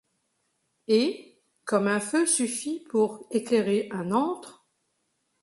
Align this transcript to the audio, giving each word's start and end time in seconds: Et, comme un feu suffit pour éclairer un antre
Et, 0.87 1.43
comme 1.63 1.87
un 1.87 1.99
feu 1.99 2.25
suffit 2.25 2.79
pour 2.89 3.27
éclairer 3.29 3.87
un 3.91 4.11
antre 4.11 4.65